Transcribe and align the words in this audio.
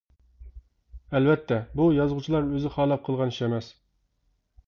ئەلۋەتتە، 1.17 1.59
بۇ 1.81 1.85
يازغۇچىلار 1.97 2.49
ئۆزى 2.55 2.71
خالاپ 2.77 3.03
قىلغان 3.09 3.35
ئىش 3.35 3.41
ئەمەس. 3.49 3.69